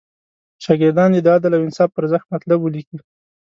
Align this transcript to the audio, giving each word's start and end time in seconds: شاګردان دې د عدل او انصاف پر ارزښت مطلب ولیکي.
شاګردان 0.63 1.09
دې 1.13 1.19
د 1.23 1.27
عدل 1.35 1.51
او 1.55 1.63
انصاف 1.65 1.89
پر 1.93 2.01
ارزښت 2.03 2.27
مطلب 2.33 2.57
ولیکي. 2.61 2.97